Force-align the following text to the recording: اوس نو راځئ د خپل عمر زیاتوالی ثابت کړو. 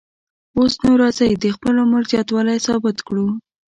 اوس 0.57 0.73
نو 0.83 0.91
راځئ 1.01 1.31
د 1.39 1.45
خپل 1.55 1.73
عمر 1.83 2.03
زیاتوالی 2.11 2.57
ثابت 2.67 2.97
کړو. 3.07 3.27